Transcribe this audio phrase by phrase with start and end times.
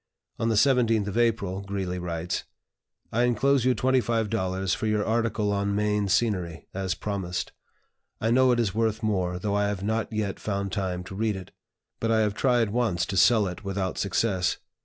[0.39, 2.45] On the 17th of April Greeley writes:
[3.11, 7.51] "I inclose you $25 for your article on Maine Scenery, as promised.
[8.19, 11.35] I know it is worth more, though I have not yet found time to read
[11.35, 11.51] it;
[11.99, 14.57] but I have tried once to sell it without success.